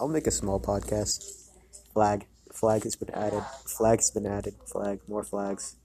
[0.00, 1.50] I'll make a small podcast.
[1.92, 2.26] Flag.
[2.54, 3.42] Flag has been added.
[3.66, 4.54] Flag has been added.
[4.66, 5.00] Flag.
[5.06, 5.76] More flags.